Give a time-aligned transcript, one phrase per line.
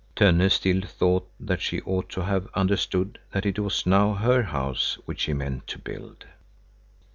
[0.15, 4.97] Tönne still thought that she ought to have understood that it was now her house
[5.05, 6.25] which he meant to build.